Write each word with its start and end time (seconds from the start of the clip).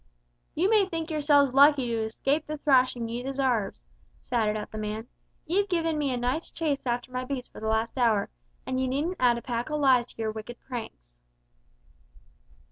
"You 0.55 0.67
may 0.67 0.87
think 0.87 1.11
yourselves 1.11 1.53
lucky 1.53 1.85
to 1.89 2.03
escape 2.05 2.47
the 2.47 2.57
thrashing 2.57 3.07
ye 3.07 3.21
desarves!" 3.21 3.83
shouted 4.27 4.57
out 4.57 4.71
the 4.71 4.79
man; 4.79 5.07
"ye've 5.45 5.69
given 5.69 5.99
me 5.99 6.11
a 6.11 6.17
nice 6.17 6.49
chase 6.49 6.87
after 6.87 7.11
my 7.11 7.23
beast 7.23 7.51
for 7.51 7.59
the 7.59 7.67
last 7.67 7.99
hour, 7.99 8.31
and 8.65 8.81
ye 8.81 8.87
needn't 8.87 9.17
add 9.19 9.37
a 9.37 9.43
pack 9.43 9.69
of 9.69 9.79
lies 9.79 10.07
to 10.07 10.17
your 10.17 10.31
wicked 10.31 10.59
pranks!" 10.59 11.19